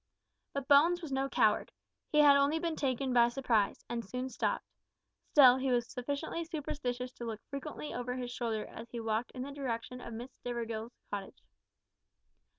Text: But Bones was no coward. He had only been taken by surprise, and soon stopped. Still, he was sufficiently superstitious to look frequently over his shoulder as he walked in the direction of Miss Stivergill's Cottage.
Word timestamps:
But 0.53 0.67
Bones 0.67 1.03
was 1.03 1.11
no 1.11 1.29
coward. 1.29 1.71
He 2.11 2.21
had 2.21 2.35
only 2.35 2.57
been 2.57 2.75
taken 2.75 3.13
by 3.13 3.27
surprise, 3.29 3.85
and 3.87 4.03
soon 4.03 4.29
stopped. 4.31 4.65
Still, 5.29 5.57
he 5.57 5.69
was 5.69 5.87
sufficiently 5.91 6.43
superstitious 6.43 7.11
to 7.11 7.23
look 7.25 7.39
frequently 7.51 7.93
over 7.93 8.15
his 8.15 8.31
shoulder 8.31 8.65
as 8.65 8.89
he 8.89 8.99
walked 8.99 9.29
in 9.33 9.43
the 9.43 9.51
direction 9.51 10.01
of 10.01 10.15
Miss 10.15 10.31
Stivergill's 10.31 10.97
Cottage. 11.11 11.43